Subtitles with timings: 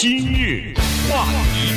[0.00, 0.72] 今日
[1.10, 1.74] 话题，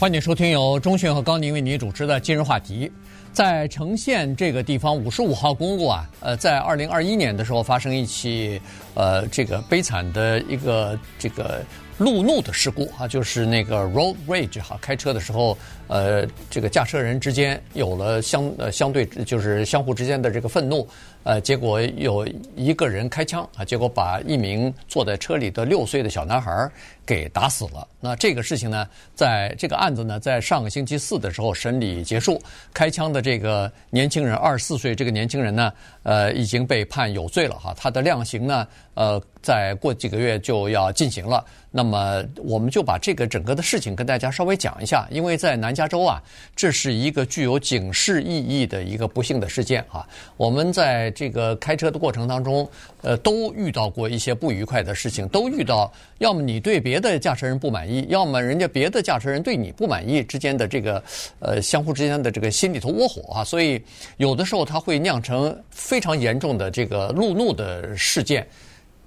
[0.00, 2.90] 欢迎收听由中讯和高宁为您主持的今日话题。
[3.34, 8.58] 在成县这个地方，五十五号公路啊，呃，在二零二一年的时候发生一起
[8.94, 11.62] 呃这个悲惨的一个这个
[11.98, 15.54] 路怒的事故啊，就是那个 road rage 哈，开车的时候。
[15.92, 20.88] 呃，这个驾车人之间有了相呃相对就是相互之间的这个愤怒，
[21.22, 22.26] 呃，结果有
[22.56, 26.70] 一个人开枪啊，结果把一名坐在车里的六岁的小男孩
[27.04, 27.86] 给打死了。
[28.00, 32.40] 那这个事情呢，在这个案子呢，在上个星期四的时候审理结束，
[32.72, 35.72] 开枪的这个年轻人二十四岁，这个年轻人呢，
[36.04, 41.44] 呃，已经被判有罪了哈，他的量刑呢，呃，再过几个月就要进行了。
[41.72, 46.20] 那么我们就把这个整个的事情跟大家稍微讲一下，因为在南加州啊，
[46.56, 50.04] 这是一个具有警示意义的一个不幸的事件啊。
[50.36, 52.68] 我们在这个开车的过程当中，
[53.02, 55.88] 呃，都遇到过一些不愉快的事情，都遇到
[56.18, 61.00] 要么你对别的驾驶人不满意，要么人家别的驾驶人对你不满意之间的这个
[61.38, 63.44] 呃相互之间的这个心里头窝火啊。
[63.44, 63.80] 所以
[64.16, 68.44] 有的时候它会酿成非常严重的这个路怒的事件。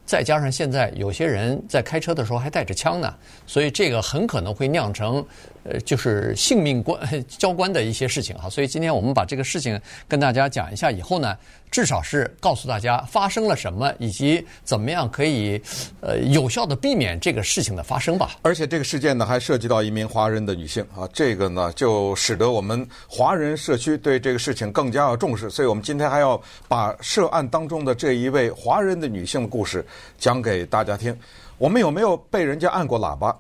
[0.06, 3.14] 再加上现在有些人在开车的时候还带着枪呢，
[3.48, 5.26] 所以这个很可能会酿成，
[5.64, 8.50] 呃，就是性命关 交关的一些事情哈。
[8.50, 11.38] 所以今天我们把这个事情跟大家讲一下以后呢，
[11.72, 15.62] 至少是告诉大家发生了什么，以及怎么样可以
[16.02, 18.32] 呃有效的避免这个事情的发生吧。
[18.42, 25.50] 而且这个事件呢，还涉及到一名华人的女性啊，这个呢就使得我们华人社区对这个事情更加要重视。
[25.50, 29.86] 所以我们今天还要把涉案当中的这一位华人的女性的故事
[30.18, 31.18] 讲给大家听。
[31.58, 33.34] 我们有没有被人家按过喇叭？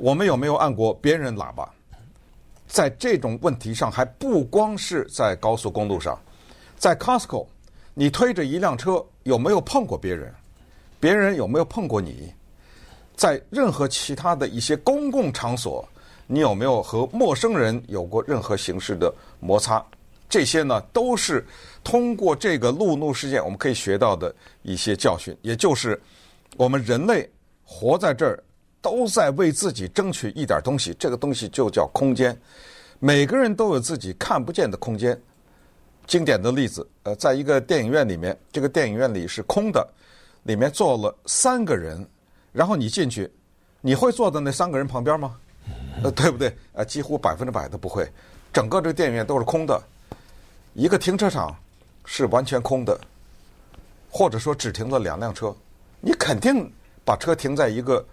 [0.00, 1.70] 我们有没有按过别人喇叭？
[2.66, 6.18] 在这种问题上，还不光是在高速公路上，
[6.78, 7.46] 在 Costco，
[7.92, 10.32] 你推着一辆车，有没有碰过别人？
[10.98, 12.32] 别人有没有碰过你？
[13.14, 15.86] 在任何其他的一些公共场所，
[16.26, 19.84] 你有没有和陌生人有过任何形式的摩擦？
[20.30, 21.46] 这些呢，都是
[21.84, 26.00] 通过这个路怒事件，我们可以学到的一些教训，也就是
[26.56, 27.30] 我们人类
[27.66, 28.42] 活在这儿。
[28.82, 32.36] 都在为自己争取一点东西，这个东西就叫空间。
[32.98, 35.18] 每个人都有自己看不见的空间。
[36.06, 39.86] 经典的例子，呃，在一个电影院里面，这个电影院里是空的，
[40.42, 42.04] 里面坐了三个人，
[42.52, 43.30] 然后你进去，
[43.80, 45.36] 你会坐在那三个人旁边吗？
[46.02, 46.52] 呃，对不对？
[46.72, 48.10] 呃，几乎百分之百都不会。
[48.52, 49.80] 整个这个电影院都是空的，
[50.74, 51.54] 一个停车场
[52.04, 52.98] 是完全空的，
[54.10, 55.54] 或者说只停了两辆车，
[56.00, 56.70] 你肯定
[57.04, 58.04] 把车停在一个。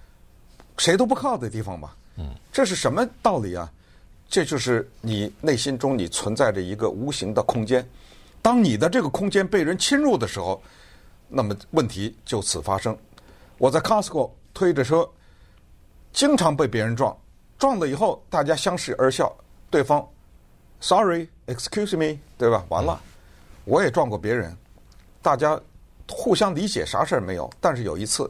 [0.78, 3.72] 谁都不靠的地方吧，嗯，这是什么道理啊？
[4.30, 7.88] 这就是你内心中你存在着一个无形的空间，
[8.42, 10.62] 当你的这个空间被人侵入的时候，
[11.28, 12.96] 那么问题就此发生。
[13.58, 15.10] 我在 Costco 推着车，
[16.14, 17.18] 经常被别人撞，
[17.58, 19.36] 撞了以后大家相视而笑，
[19.72, 20.08] 对方
[20.82, 22.64] Sorry，Excuse me，对吧？
[22.70, 23.02] 完了，
[23.66, 24.56] 我也撞过别人，
[25.22, 25.60] 大家
[26.08, 27.50] 互相理解，啥事儿没有。
[27.60, 28.30] 但是有一次。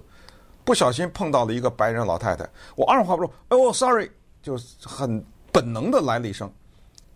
[0.67, 2.45] 不小心碰到了一个白人老太太，
[2.75, 4.11] 我二话不说，哦，sorry，
[4.44, 6.51] 就很本能的来了一声。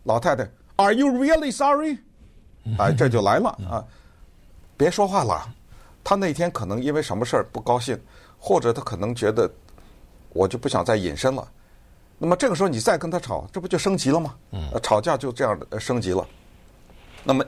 [0.04, 1.98] 老太太，Are you really sorry？
[2.78, 3.84] 哎，这就来了啊！
[4.78, 5.54] 别说话了，
[6.02, 8.02] 他那天可能因为什么事儿不高兴，
[8.40, 9.52] 或者他可能觉得
[10.30, 11.46] 我就不想再隐身了。
[12.18, 14.34] 那么这个时候你再跟他吵，这不就升级了吗？
[14.82, 16.26] 吵架就这样的升级了。
[17.22, 17.44] 那么，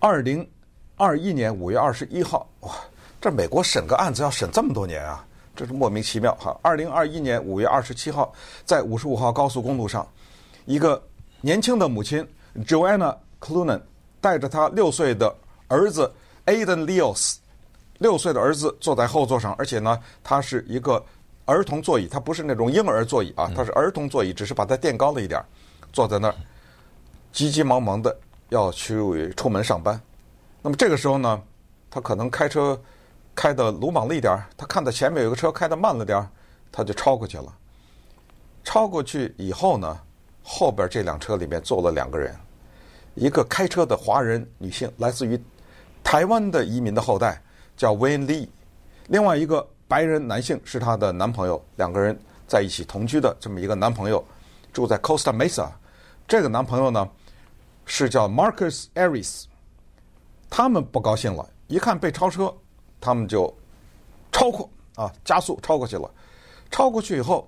[0.00, 0.50] 二零
[0.96, 2.72] 二一年五月二十一号，哇！
[3.22, 5.24] 这美国审个案子要审这么多年啊，
[5.54, 6.58] 这是莫名其妙哈。
[6.60, 8.32] 二零二一年五月二十七号，
[8.64, 10.04] 在五十五号高速公路上，
[10.64, 11.00] 一个
[11.40, 12.28] 年轻的母亲
[12.66, 13.80] Joanna Clunan
[14.20, 15.32] 带着她六岁的
[15.68, 16.12] 儿子
[16.46, 17.36] Aiden Leos，
[17.98, 21.00] 六岁的儿子坐在后座上，而且呢，他是一个
[21.44, 25.40] 儿童座椅，他不是那种婴儿座椅啊，他是儿童座椅，只是把它垫高了一点，
[25.92, 26.34] 坐在那儿，
[27.30, 28.18] 急急忙忙的
[28.48, 30.00] 要去出门上班。
[30.60, 31.40] 那么这个时候呢，
[31.88, 32.76] 他可能开车。
[33.34, 36.28] 开的鲁莽了一点儿，他看到前面有个车开的慢了点儿，
[36.70, 37.52] 他就超过去了。
[38.62, 39.98] 超过去以后呢，
[40.42, 42.36] 后边这辆车里面坐了两个人，
[43.14, 45.42] 一个开车的华人女性，来自于
[46.04, 47.42] 台湾的移民的后代，
[47.76, 48.46] 叫 Wayne Lee；
[49.08, 54.24] 另外一个白人男性是她的男朋友，两个人在一起同居的这么一个男朋友，
[54.72, 55.68] 住在 Costa Mesa。
[56.28, 57.08] 这个男朋友呢
[57.84, 59.44] 是叫 Marcus Aries，
[60.48, 62.54] 他们不高兴了，一看被超车。
[63.02, 63.52] 他们就
[64.30, 66.10] 超过啊，加速超过去了。
[66.70, 67.46] 超过去以后，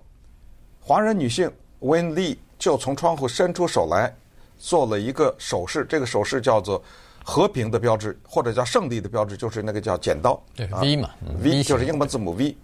[0.80, 4.14] 华人女性温丽就从窗户伸出手来，
[4.58, 5.86] 做了一个手势。
[5.88, 6.82] 这个手势叫做
[7.24, 10.38] 和平的标志，或者叫胜利的标志，就是那个叫剪刀。
[10.54, 12.54] 对，V 嘛，啊，V 就是英文字母 V。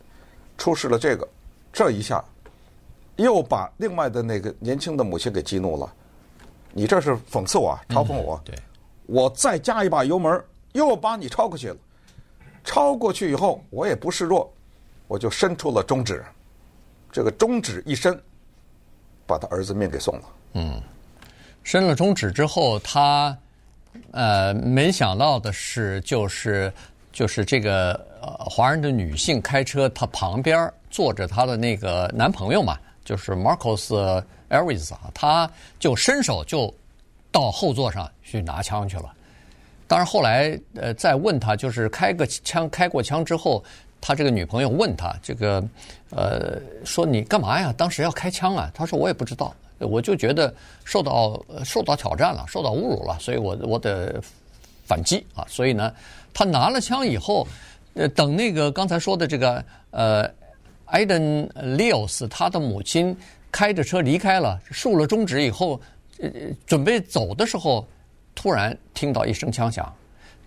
[0.58, 1.26] 出示了这个，
[1.72, 2.22] 这一下
[3.16, 5.90] 又把另外的那个年轻的母亲给激怒了。
[6.74, 8.38] 你这是讽刺我，嘲讽我。
[8.44, 8.54] 对，
[9.06, 11.76] 我再加一把油门，又把你超过去了。
[12.64, 14.52] 超过去以后，我也不示弱，
[15.06, 16.24] 我就伸出了中指。
[17.12, 18.16] 这个中指一伸，
[19.26, 20.22] 把他儿子命给送了。
[20.52, 20.80] 嗯，
[21.64, 23.36] 伸了中指之后，他
[24.12, 26.72] 呃没想到的是，就是
[27.12, 36.72] 就是这个呃华人的女性开车，她旁边坐着她的那个男朋友嘛，就是 Marcos Arias 啊，他就伸手就
[37.32, 39.12] 到后座上去拿枪去了。
[39.90, 43.64] 当然后来呃再问他，就是开个枪开过枪之后。
[44.02, 45.62] 他这个女朋友问他这个，
[46.08, 47.70] 呃，说你干嘛呀？
[47.76, 48.70] 当时要开枪啊？
[48.72, 50.54] 他说我也不知道，我就觉得
[50.84, 54.18] 受到受到挑战了，受到侮辱了，所以我我得
[54.86, 55.44] 反击啊。
[55.46, 55.92] 所以呢，
[56.32, 57.46] 他拿了枪以后，
[57.92, 60.26] 呃，等那个刚才说的这个呃
[60.86, 61.46] ，Aiden
[61.76, 63.14] Leos 他的母亲
[63.52, 65.78] 开着车离开了，竖了中指以后，
[66.22, 66.30] 呃，
[66.64, 67.86] 准备走的时候，
[68.40, 69.92] 突然听到一声枪响。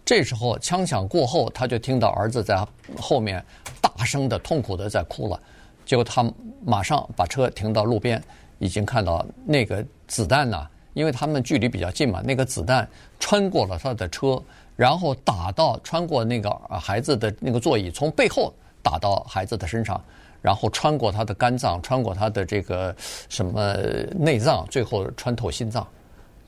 [0.03, 2.59] 这时候枪响过后，他就听到儿子在
[2.99, 3.45] 后面
[3.79, 5.39] 大声的、痛苦的在哭了。
[5.85, 6.27] 结果他
[6.65, 8.19] 马上把车停到路边，
[8.57, 14.41] 已经看到那个子弹呢，因为他们距离比较近嘛，那个子弹穿过了他的车，
[14.75, 16.49] 然后打到穿过那个
[16.81, 18.51] 孩子的那个座椅，从背后
[18.81, 20.03] 打到孩子的身上，
[20.41, 22.95] 然后穿过他的肝脏，穿过他的这个
[23.29, 23.75] 什么
[24.17, 25.87] 内脏，最后穿透心脏。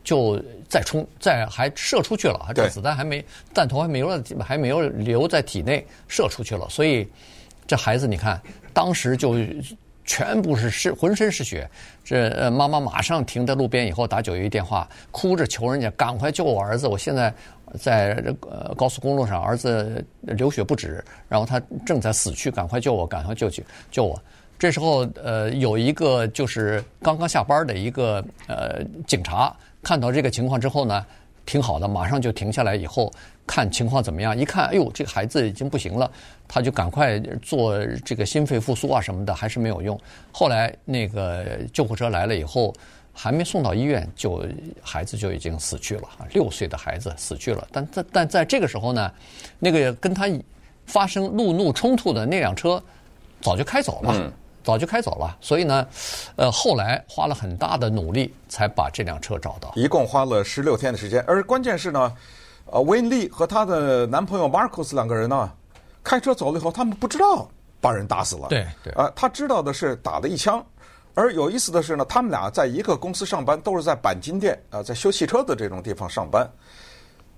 [0.05, 6.65] 就再冲，再还射出去了，这子弹还没，弹头还没有，还没有留在体内，射出去了。
[6.69, 7.05] 所以
[7.67, 8.39] 这孩子，你看，
[8.71, 9.35] 当时就
[10.05, 11.67] 全部是是浑身是血。
[12.03, 16.87] 这呃，妈妈马上停在路边以后打九一一电话，哭着求人家赶快救我儿子。
[16.87, 17.33] 我现在
[17.79, 24.21] 在呃高速公路上，儿子流血不止，然后他正在死去，赶快救我，赶快救去救我。
[24.59, 29.55] 这时候呃，有一个就是刚刚下班的一个呃警察。
[29.85, 31.05] 看到这个情况之后呢，
[31.45, 33.13] 挺好的，马上就停下来，以后
[33.45, 34.35] 看情况怎么样。
[34.35, 36.11] 一看，哎呦，这个孩子已经不行了，
[36.47, 39.95] 他就赶快做这个心肺复苏啊什么的，还是没有用。
[40.31, 42.73] 后来那个救护车来了以后，
[43.13, 44.43] 还没送到医院，就
[44.81, 47.67] 孩子就已经死去了，六岁的孩子死去了。
[47.71, 49.11] 但但但在这个时候呢，
[49.59, 50.27] 那个跟他
[50.87, 52.81] 发生路怒冲突的那辆车
[53.39, 54.33] 早就开走了。
[54.65, 55.87] 早就开走了，所以呢，
[56.35, 59.71] 呃，后来花了很大的努力才把这辆车找到。
[59.75, 62.11] 一共花了十六天的时间，而关键是呢，
[62.65, 65.51] 呃，温丽和她的男朋友 Marcos 两个人呢，
[66.03, 67.47] 开车走了以后，他们不知道
[67.79, 68.47] 把人打死了。
[68.49, 68.91] 对对。
[68.93, 70.65] 啊、呃，他知道的是打了一枪，
[71.13, 76.49] 而有意思的是呢，他们俩在一个公司上班，都是在钣金店啊、呃，在修汽车的这种地方上班。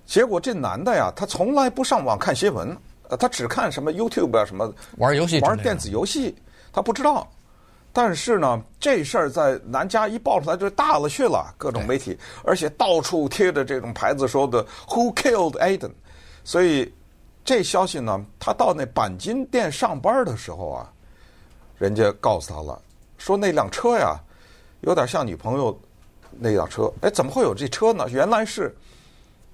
[0.06, 2.74] 结果这男的呀，他从来不上网看新闻，
[3.10, 6.34] 呃，他只看什么 YouTube 啊，什么玩游戏、玩电子游戏。
[6.78, 7.28] 他不知道，
[7.92, 15.90] 但是呢，这事儿在南加一爆出来就大了去了，各种媒体，而且到处贴着这种牌子说的 “Who killed Aiden”，
[16.44, 16.94] 所以
[17.44, 20.92] 这消息呢，他到那钣金店上班的时候啊，
[21.78, 22.80] 人家告诉他了，
[23.16, 24.16] 说那辆车呀，
[24.82, 25.76] 有点像女朋友
[26.30, 26.88] 那辆车。
[27.00, 28.06] 哎，怎么会有这车呢？
[28.08, 28.72] 原来是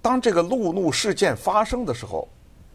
[0.02, 2.28] 当这个路怒事件发生的时候，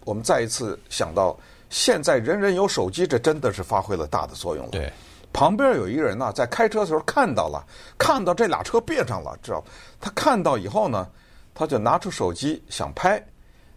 [0.05, 1.37] 我们再一次想到。
[1.69, 4.71] 现在人人有手机，这真的是发挥了大的作用了。
[4.71, 4.91] 对，
[5.31, 7.63] 旁边有一个人呢，在开车的时候看到了，
[7.97, 9.63] 看到这俩车别上了，知道？
[10.01, 11.07] 他看到以后呢，
[11.53, 13.23] 他就拿出手机想拍。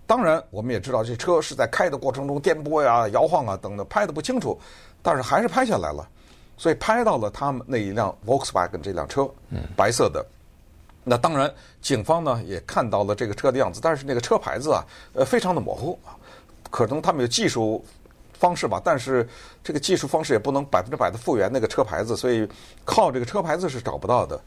[0.06, 4.58] 当然，我们也知道这车是在开的过程中颠簸呀、摇晃啊等等，拍的不清楚，
[5.02, 6.08] 但是还是拍下来了。
[6.58, 10.24] 所以拍到了他们那一辆 Volkswagen 这辆车，嗯，白色的。
[11.02, 14.84] 那当然，警方呢也看到了这个车的样子，但是那个车牌子啊，
[15.14, 15.98] 呃，非常的模糊。
[16.72, 17.84] 可能他们有技术
[18.32, 19.28] 方式吧，但是
[19.62, 22.48] 这个技术方式也不能百分之百的复原那个车牌子，所以
[22.84, 24.40] 靠这个车牌子是找不到的。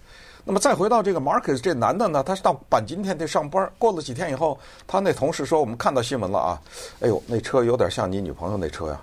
[0.44, 6.62] 那么再回到这个 Marcus 这男的呢，他是到钣金店去上班，过了几天以后，他那同事说：“我们看到新闻了啊，
[7.00, 9.02] 哎呦，那车有点像你女朋友那车呀。”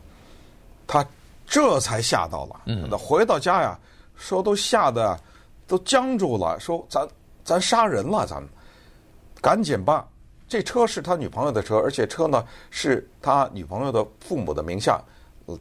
[0.86, 1.04] 他
[1.46, 2.60] 这才吓到了。
[2.66, 2.86] 嗯。
[2.90, 3.78] 那回到家呀，
[4.16, 5.18] 说都吓得
[5.66, 7.08] 都僵住了，说咱
[7.44, 8.48] 咱杀人了，咱们
[9.40, 10.06] 赶紧吧。
[10.52, 15.00] 这车是他女朋友的车，而且车呢是他女朋友的父母的名下，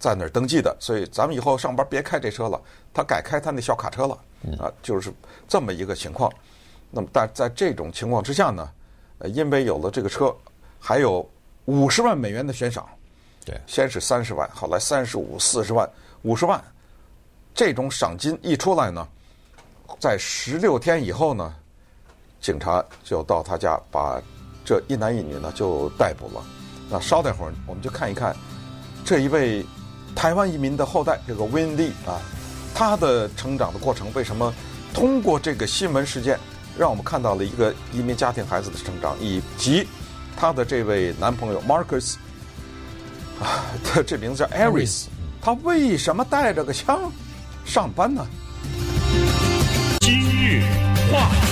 [0.02, 2.62] 在那儿登记的，所以咱们以后上班别开这车了，
[2.94, 4.20] 他改开他那小卡车了，
[4.60, 5.10] 啊，就是
[5.48, 6.30] 这么一个情况。
[6.90, 8.70] 那么，但在这种情况之下呢，
[9.20, 10.36] 呃，因为有了这个车，
[10.78, 11.26] 还有
[11.64, 12.86] 五十万美元的悬赏，
[13.46, 15.90] 对，先是三十万，后来三十五、四十万、
[16.24, 16.62] 五十万，
[17.54, 19.08] 这种赏金一出来呢，
[20.02, 21.56] 在十六天以后呢，
[22.42, 24.22] 警察就到他家把。
[24.64, 26.44] 这一男一女呢就逮捕了。
[26.90, 28.36] 那稍待会儿，我们就看一看
[29.06, 29.66] 这一位
[30.16, 32.20] 台湾移民的后代，这个 Win Lee 啊，
[32.76, 34.54] 他的成长的过程为什么
[34.94, 36.38] 通过这个新闻事件，
[36.78, 39.88] 让我们看到了一个移民家庭孩子的成长，以及
[40.36, 42.16] 他的这位男朋友 Marcus
[43.40, 45.06] 啊，他这名字叫 Aris，
[45.42, 47.12] 他为什么带着个枪
[47.64, 48.28] 上班呢？
[50.02, 50.64] 今日
[51.12, 51.51] 话题，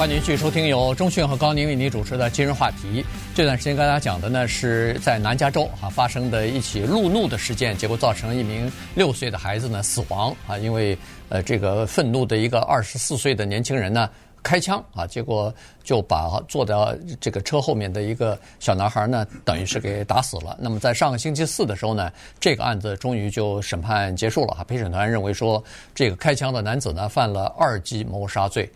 [0.00, 3.02] 欢迎继续收听由钟讯和高宁为您主持的《今日话题》。
[3.34, 10.96] 这段时间跟大家讲的呢，是在南加州啊发生的一起路怒的事件，结果造成一名六岁的孩子呢死亡啊，因为
[11.28, 14.08] 呃这个愤怒的一个二十四岁的年轻人呢
[14.42, 15.54] 开枪啊，结果
[15.84, 16.74] 就把坐在
[17.20, 20.56] 这个车后面的一个小男孩呢，等于是给打死了。
[20.58, 25.62] 那么在上个星期四的时候呢，这个案子终于就审判结束了哈，陪审团认为说
[25.94, 28.66] 这个开枪的男子呢犯了二级谋杀罪，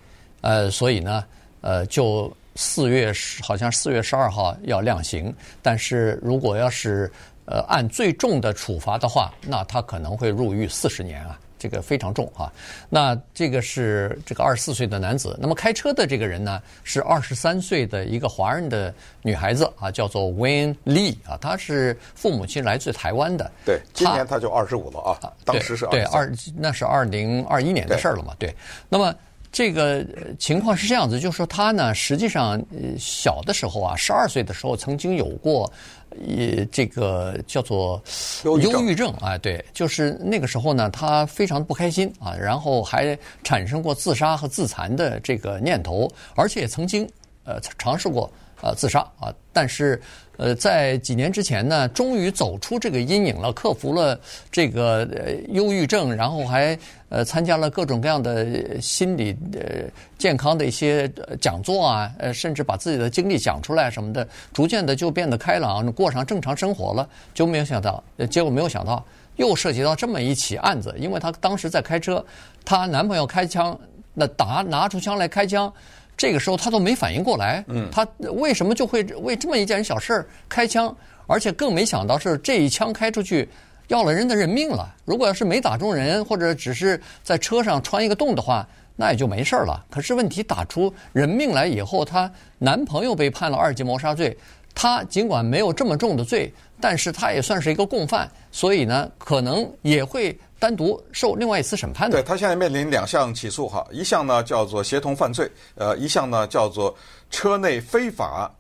[0.44, 1.24] 呃，所以呢，
[1.62, 2.30] 呃就。
[2.56, 7.10] 四月十，好像四月十二号要量刑，但是如果要是
[7.46, 12.52] 呃按最重的处罚的话，那他可能会入狱四十年啊，这个非常重啊。
[12.88, 23.50] 那这个是这个二十四岁的男子，那么开车的这个人呢是二十三岁的一个华人的女孩子啊，叫做 Win Lee 啊，她是父母亲来自台湾的。
[23.64, 28.32] 对，今年她就二十五了啊，当时是对二，那是二零二一年的事儿了嘛？
[28.38, 28.56] 对，对，
[28.88, 29.12] 那么。
[29.54, 30.04] 这个
[30.36, 32.60] 情况是这样子，就是说他呢，实际上
[32.98, 35.72] 小的时候啊，十二岁的时候曾经有过，
[36.10, 38.02] 呃，这个叫做
[38.42, 39.12] 忧郁症。
[39.20, 47.08] 啊，对，就是那个时候呢，他非常不开心啊，然后还产生过自杀和自残的这个念头，而且曾经
[47.44, 48.28] 呃尝试过
[48.64, 50.00] 呃自杀啊，但是。
[50.36, 54.18] 呃，在几年之前呢，终于走出这个阴影了，克服了
[54.50, 56.76] 这个呃忧郁症，然后还
[57.08, 61.08] 呃参加了各种各样的心理呃健康的一些
[61.40, 67.08] 讲座啊，呃，甚至把自己的经历讲出来什么的，逐渐的就变得开朗，过上正常生活了。
[67.32, 69.04] 就没有想到，结果没有想到
[69.36, 72.26] 又涉及到这么一起案子，因为她当时在开车，
[72.64, 73.78] 她男朋友开枪，
[74.12, 75.72] 那打拿出枪来开枪。
[76.16, 80.94] 这个时候他都没反应过来，他为什么就会为这么一件小事开枪？
[81.26, 83.48] 而且更没想到是这一枪开出去，
[83.88, 84.94] 要了人的人命了。
[85.04, 89.84] 如果要是没打中人，或者只是在车上穿一个洞的话，那也就没事了。
[89.90, 94.36] 可是问题打出人命来以后，她男朋友被判了二级谋杀罪。
[94.74, 100.38] 她尽管没有这么重的罪，但是她也算是一个共犯，所以呢，可能也会。
[100.64, 106.96] 单独受另外一次审判的，对，他现在面临两项起诉哈，一项呢叫做协同犯罪，呃，一项呢叫做
[107.28, 108.50] 车内非法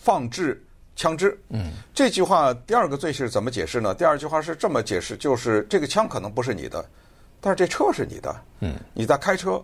[0.00, 0.64] 放置
[0.96, 1.38] 枪支。
[1.50, 3.94] 嗯，这句话第二个罪是怎么解释呢？
[3.94, 6.82] 第二句话是这么解释，就是这个枪可能不是你的，
[7.38, 8.34] 但是这车是你的。
[8.60, 9.62] 嗯，你在开车，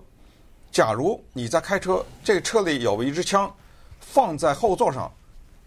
[0.70, 3.50] 假如你在开车，这个车里有一支枪
[3.98, 5.10] 放在后座上，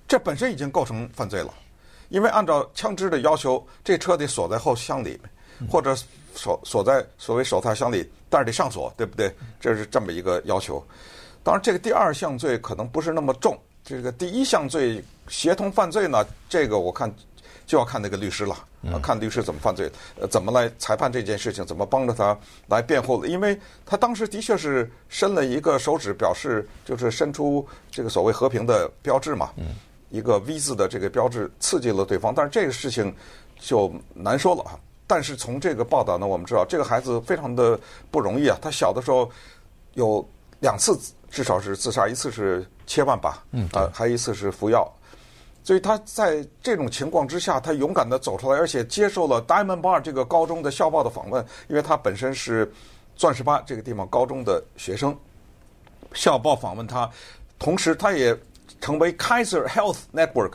[0.07, 1.51] 这本身已经构成犯罪了，
[2.09, 5.21] 因为按照枪支的要求，这车得锁在后箱里面。
[5.69, 5.95] 或者
[6.33, 9.33] 锁锁在所谓手套箱里，但是得上锁，对不对？
[9.59, 10.83] 这是这么一个要求。
[11.43, 13.57] 当然，这个第二项罪可能不是那么重。
[13.83, 17.11] 这个第一项罪协同犯罪呢，这个我看
[17.65, 18.55] 就要看那个律师了，
[19.01, 22.37] 看律师怎么犯罪，呃，怎么来裁判这件事情，怎么帮着他
[22.67, 23.25] 来辩护。
[23.25, 29.49] 因为他当时的确是伸了一个手指，表示就是伸出这个所谓和平的标志嘛，
[30.09, 32.31] 一个 V 字的这个标志刺激了对方。
[32.35, 33.13] 但是这个事情
[33.59, 34.77] 就难说了啊。
[35.11, 37.77] 但是从这个报道呢，我们知道这个孩子非常的
[38.09, 38.57] 不容易啊。
[38.61, 39.29] 他小的时候
[39.95, 40.25] 有
[40.61, 40.97] 两次
[41.29, 44.89] 至少是自杀，一次是切腕吧，嗯，啊，还有一次是服药。
[45.65, 52.71] 所以他在这种情况之下，他勇敢的走出来，而且接受了 Diamond Bar 这个高中的校报的访问，因为他本身是
[53.17, 55.13] 钻石吧这个地方高中的学生。
[56.13, 57.09] 校报访问他，
[57.59, 58.33] 同时他也
[58.79, 60.53] 成为 Kaiser Health Network。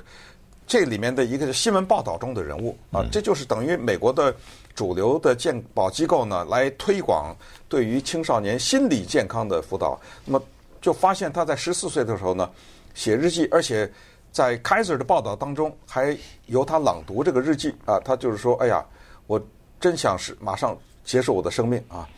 [0.67, 4.35] 这里面的一个新闻报道中的人物啊，这就是等于美国的
[4.75, 7.35] 主流的健保机构呢，来推广
[7.69, 9.99] 对于青少年心理健康的辅导。
[10.25, 10.43] 那么
[10.81, 12.51] 就发现他在十四岁的时候呢，
[12.95, 13.89] 写日记，而且
[14.33, 18.85] 在 Kaiser 的报道当中还由他朗读这个日记啊，他就是说：“哎呀，
[19.29, 19.41] 我
[19.79, 22.09] 真想是马上结束我的生命啊，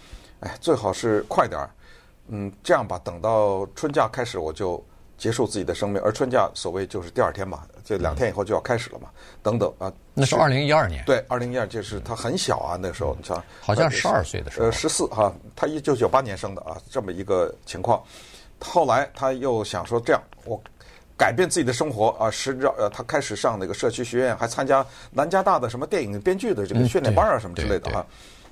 [0.41, 1.71] 哎，最好是快点儿，
[2.29, 4.83] 嗯，这样吧，等到春假开始我就。”
[5.19, 9.09] 结束自己的生命，而春假所谓就是第二天嘛，这两天以后就要开始了嘛，
[9.43, 9.93] 等等啊。
[10.15, 11.05] 那是二零一二年。
[11.05, 18.01] 对，二零一二就是他很小啊，那时候你想，好像十二岁的时候，呃，十四哈，他一九九八年生的啊，这么一个情况。
[18.61, 20.61] 后来他又想说这样，我
[21.17, 28.07] 改变自己的生活啊，是让呃，他开始上那个社区学院，还参加南加大的什么电影编剧的这个训练班啊，什么之类的啊。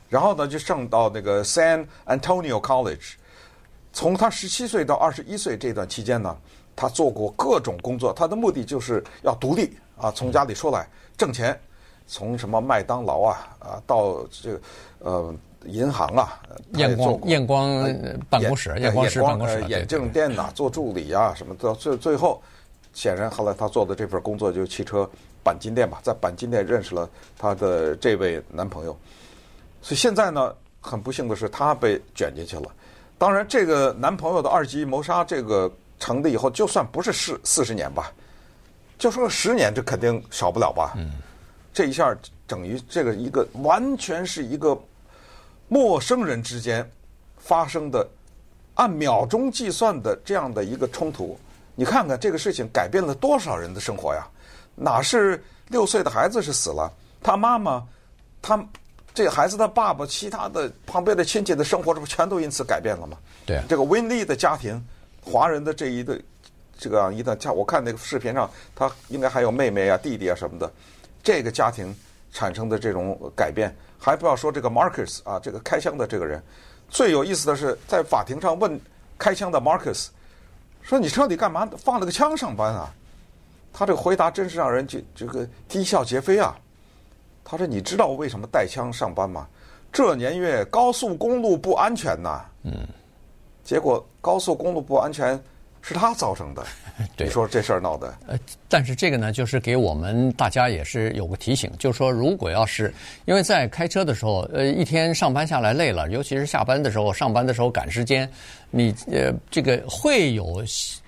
[0.08, 3.14] 然后呢，就上到那个 San Antonio College。
[3.92, 6.36] 从他十七岁到二十一岁这段期间呢，
[6.76, 11.58] 他做过各种工作，他的目的就是要独立啊，从家里出来挣钱，
[12.06, 14.60] 从什么麦当劳啊啊到这个
[14.98, 16.38] 呃银行啊，
[16.74, 17.82] 验光验光
[18.28, 22.40] 办公室、验光师办公室、眼镜店呐，做助理啊什么的，最最后，
[22.92, 25.08] 显然后来他做的这份工作就是汽车
[25.42, 28.96] 钣金店吧，在钣金店认识了他的这位男朋友，
[29.80, 32.70] 所以现在呢，很不幸的是他被卷进去了。
[33.18, 38.12] 当然，这个男朋友的二级谋杀这个成立以后，就算不是四四十年吧，
[38.98, 40.94] 就说十年，这肯定少不了吧。
[40.96, 41.12] 嗯，
[41.72, 44.78] 这一下等于这个一个完全是一个。
[45.68, 46.88] 陌生人之间
[47.38, 48.08] 发生的
[48.76, 51.36] 按秒钟计算的这样的一个冲突，
[51.74, 54.24] 你看看这个事情改变了多少人的生活呀？
[54.76, 56.88] 哪是六岁的孩子是死了，
[57.20, 57.84] 他妈妈，
[58.40, 58.64] 他
[59.12, 63.18] 这个孩子的爸爸，其他的旁边的亲戚的生活，这不全都因此改变了吗？
[63.44, 64.80] 对，这个温丽的家庭，
[65.26, 66.24] 华人的这一对
[66.78, 70.72] 这个一段，像我看那个视频上，他应该还有妹妹啊、弟弟啊什么的，
[71.22, 71.94] 这个家庭
[72.32, 73.74] 产生的这种改变。
[73.98, 76.40] 还不要说这个 Marcus 啊，这个开枪的这个人，
[76.88, 78.80] 最有意思的是在法庭上问
[79.18, 80.08] 开枪的 Marcus
[80.82, 82.94] 说：“你到底干嘛放了个枪上班啊？”
[83.72, 86.56] 他这个回答真是让人就这个啼笑皆非啊。
[87.42, 89.48] 他说：“你知道我为什么带枪上班吗？
[89.90, 92.86] 这年月高速公路不安全呐。”嗯。
[93.66, 95.38] 结果高速公路不安全。
[95.88, 96.66] 是他造成的，
[97.14, 98.12] 对，你说这事儿闹的。
[98.26, 98.36] 呃，
[98.68, 102.92] 但是这个呢，就是给我们大家也是有个提醒，就是说，如果要是
[103.24, 108.28] 因为在开车的时候，呃，一天上班下来累了，尤其是下班的时候，上班的时候赶时间，
[108.68, 110.60] 你呃，这个会有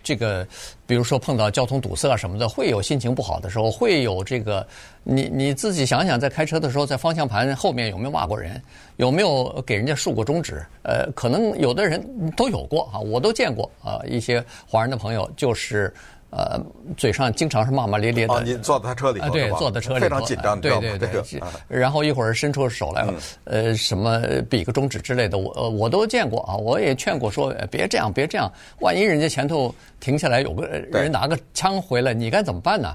[0.09, 0.47] 这个，
[0.87, 4.67] 比如说碰到交通堵塞啊什么的，会有心情不好的时候，会有这个，
[5.03, 8.59] 你你自己想想，在开车的时候，在方向盘后面有没有骂过人，
[8.97, 10.65] 有没有给人家竖过中指？
[10.83, 12.03] 呃，可能有的人
[12.35, 15.93] 都有过啊，我都见过啊，一些华人的朋友就是。
[16.31, 16.61] 呃，
[16.97, 18.35] 嘴上经常是骂骂咧咧的。
[18.35, 21.23] 哦，你坐在他车里头，对，坐在车里头，非常紧张，对对对。
[21.67, 24.21] 然后一会儿伸出手来了，呃，什么
[24.51, 26.55] 比个中指之类的，我我都见过啊。
[26.55, 28.53] 我也劝过说，别这样，别这样。
[28.81, 32.95] 万一人家前头停下来有个人拿个枪回来，你该怎么办呢？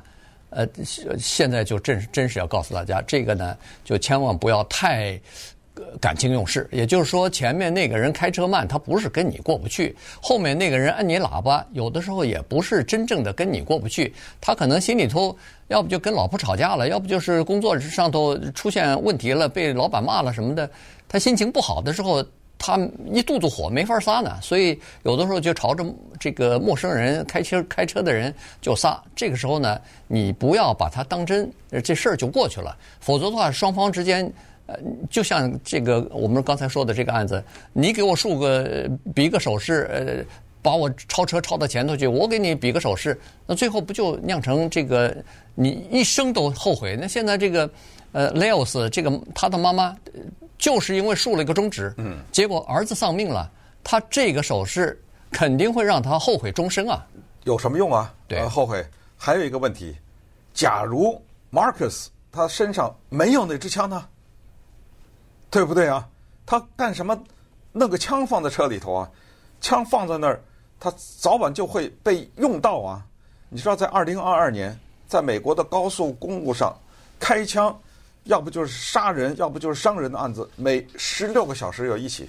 [0.51, 0.67] 呃，
[1.17, 5.19] 现在就真真是要告诉大家，这个呢，就千万不要太。
[5.99, 15.35] 感情用事，也就是说，前面那个人开车慢，他不是跟你过不去；后面那个人按你喇叭，有的时候也不是真正的跟你过不去，他可能心里头
[15.69, 20.69] 要不就跟老婆吵架了，要不就是工作上头出现问题了，被老板骂了什么的，
[21.07, 22.23] 他心情不好的时候，
[22.59, 22.77] 他
[23.11, 25.83] 一肚子火没法撒呢，所以有的时候就朝着
[26.19, 28.31] 这个陌生人开车开车的人
[28.61, 29.01] 就撒。
[29.15, 31.51] 这个时候呢，你不要把他当真，
[31.83, 34.31] 这事儿就过去了，否则的话，双方之间。
[34.65, 34.75] 呃，
[35.09, 40.25] 就像这个我们刚才说的这个案子，你给我竖个比个手势，呃，
[40.61, 45.15] 把我超车超到前头去，我给你比个手势，那最后不就酿成这个
[45.53, 46.97] 你一生都后悔？
[46.99, 47.69] 那现在这个
[48.13, 49.93] 呃，Leos 这个他的妈妈
[50.57, 53.51] 就是因为竖了一个中指，嗯，结果儿子丧命了，
[53.83, 54.97] 他这个手势
[55.29, 57.05] 肯定会让他后悔终生啊。
[57.43, 58.13] 有什么用啊？
[58.29, 58.85] 对，呃，后悔。
[59.17, 59.95] 还有一个问题，
[60.53, 61.21] 假如
[61.51, 64.05] Marcus 他身上没有那支枪呢？
[65.53, 66.09] 对不对啊？
[66.47, 67.15] 他干什么？
[67.73, 69.09] 弄个枪放在车里头啊？
[69.61, 70.41] 枪放在那儿，
[70.79, 73.05] 他早晚就会被用到啊！
[73.49, 74.75] 你知道，在二零二二年，
[75.07, 76.75] 在美国的高速公路上
[77.19, 77.79] 开枪，
[78.23, 82.27] 要不就是杀人，要不就是伤人的案子，每十六个小时有一起，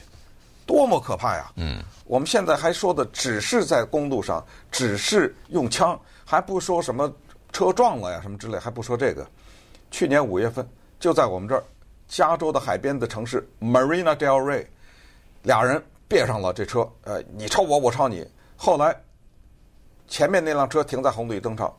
[0.66, 1.50] 多么可怕呀！
[1.56, 7.10] 嗯，我们现在还说的只是在公路上，只是用枪，还不说什么
[7.52, 9.26] 车撞了呀什么之类，还不说这个。
[9.90, 10.68] 去年五月份，
[11.00, 11.64] 就在我们这儿。
[12.14, 14.64] 加州的海边的城市 Marina Del Rey，
[15.42, 18.24] 俩人别上了这车，呃，你超我，我超你。
[18.55, 18.94] 后来
[20.07, 21.77] 前面那辆车停在红绿灯上，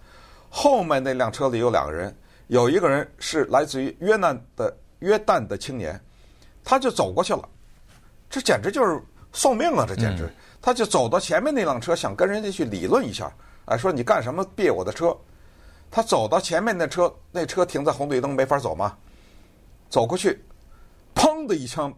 [0.50, 2.14] 后面那辆车里有两个人，
[2.48, 5.98] 有一个人是来自于约旦的约旦的青年，
[6.66, 7.48] 他就走过去了，
[8.30, 9.86] 这简直就是送命啊！
[9.88, 10.30] 这简直，
[10.62, 13.32] 他就走到前面那辆车，想跟人家去理论一下，
[13.68, 15.16] 哎，说你干什么别我的车？
[15.90, 18.98] 他走到前面那车，那车停在红绿灯没法走吗？
[19.96, 20.44] 走过去，
[21.16, 21.94] 砰的一枪，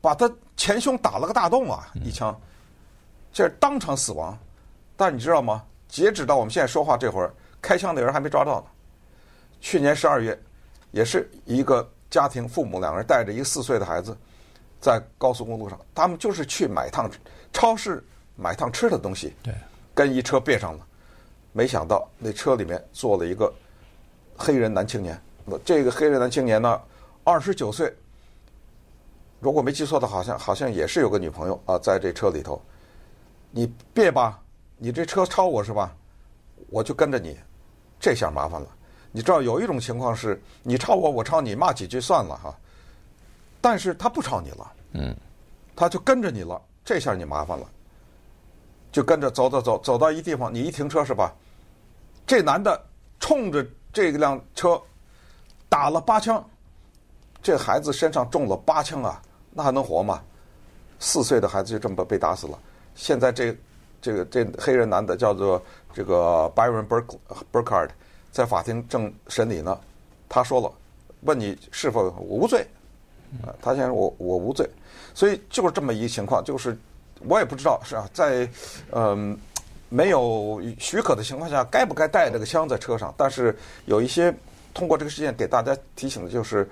[0.00, 1.86] 把他前胸打了个大洞啊！
[1.94, 2.36] 一枪，
[3.32, 4.36] 这是当场死亡。
[4.96, 5.62] 但是你知道吗？
[5.86, 8.66] 截止到我们现在说话这会儿，开枪的人还没抓到呢。
[9.60, 10.36] 去年十二月，
[10.90, 14.16] 也是一个家庭，父母两个人带着一个四岁的孩子，
[14.80, 17.08] 在高速公路上，他们就是去买趟
[17.52, 18.02] 超市
[18.34, 19.54] 买趟吃的东西，对，
[19.94, 20.84] 跟一车别上了，
[21.52, 23.54] 没想到那车里面坐了一个
[24.36, 25.16] 黑人男青年。
[25.44, 26.80] 那这个黑人男青年呢？
[27.24, 27.92] 二十九岁，
[29.40, 32.60] 如果没记错的，好像好像也是有个女朋友啊，在这车里头。
[33.50, 34.38] 你别吧，
[34.76, 35.96] 你这车超我是吧？
[36.68, 37.38] 我就跟着你，
[37.98, 38.68] 这下麻烦了。
[39.10, 42.54] 你知道有一种情况是你超我，我超你，骂几句算了哈。
[43.60, 45.16] 但是他不超你了，嗯，
[45.74, 47.66] 他就跟着你了，这下你麻烦了，
[48.92, 51.32] 就跟着走走走，走到一地方，你一停车是吧？
[52.26, 52.78] 这男的
[53.20, 54.80] 冲着这辆车
[55.68, 56.44] 打了八枪，
[57.44, 60.20] 这孩子身上中了八枪啊，那还能活吗？
[60.98, 62.58] 四岁的孩子就这么被打死了。
[62.94, 63.54] 现在这
[64.00, 66.86] 这个这黑人男的叫做这个 Byron
[67.52, 67.90] Burkhardt，
[68.32, 69.78] 在法庭正审理呢。
[70.28, 70.72] 他说了，
[71.20, 72.66] 问你是否无罪？
[73.42, 74.66] 啊，他先说我我无罪。
[75.12, 76.76] 所以就是这么一个情况，就是
[77.28, 78.48] 我也不知道是啊，在
[78.90, 79.38] 嗯。
[79.90, 83.14] 没有许可的情况下，该不该带这个枪在车上？
[83.16, 84.34] 但是有一些
[84.72, 86.68] 通过这个事件给大家提醒的就是，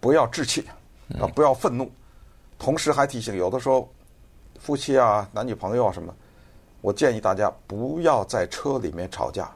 [0.00, 0.64] 不要置气
[1.20, 1.90] 啊，不要愤怒。
[2.58, 3.88] 同时还提醒，有的时候
[4.58, 6.14] 夫妻啊、男女朋友啊什么，
[6.80, 9.50] 我建议大家不要在车里面吵架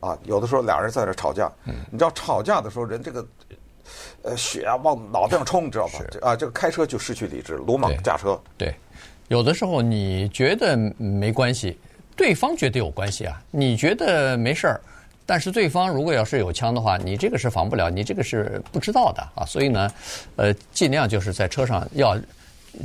[0.00, 0.18] 啊。
[0.24, 1.50] 有的时候俩人在这吵架，
[1.90, 3.26] 你知道吵架的时候人这个
[4.22, 6.00] 呃血啊往脑袋上冲，你知道吧？
[6.22, 8.40] 啊，这个开车就失去理智，鲁莽驾车。
[8.58, 8.74] 对。
[9.28, 11.78] 有的时候你觉得没关系，
[12.14, 13.40] 对方觉得有关系啊。
[13.50, 14.80] 你觉得没事儿，
[15.24, 19.44] 但是对方如果要是有枪的话，你这个是防不了，你这个是不知道的啊。
[19.46, 19.90] 所以呢，
[20.36, 22.18] 呃，尽量就是在车上要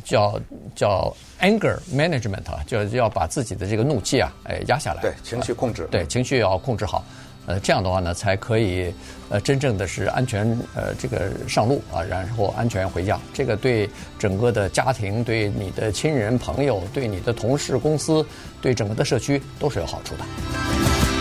[0.04, 0.40] 叫
[0.76, 5.02] 叫 anger management 啊，就要把自己的这个怒气啊，哎压下来。
[5.02, 5.88] 对，情绪控制。
[5.90, 7.04] 对，情绪要控制好。
[7.48, 8.94] 呃，这样的话呢，才可以
[9.30, 10.46] 呃真正的是安全
[10.76, 13.18] 呃这个上路啊，然后安全回家。
[13.34, 18.26] 这个对整个的家庭、对你的亲人朋友、对你的同事、公司、
[18.62, 21.17] 对整个的社区都是有好处的。